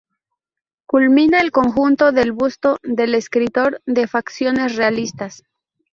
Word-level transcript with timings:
Culmina 0.87 1.41
el 1.41 1.51
conjunto 1.51 2.09
el 2.09 2.31
busto 2.31 2.79
del 2.81 3.13
escritor, 3.13 3.83
de 3.85 4.07
facciones 4.07 4.75
realistas. 4.75 5.43